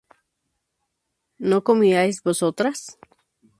¿no 1.49 1.57
comíais 1.67 2.17
vosotras? 2.27 2.79